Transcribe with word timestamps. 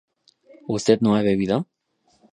¿usted 0.67 0.97
ha 1.05 1.21
bebido? 1.21 1.57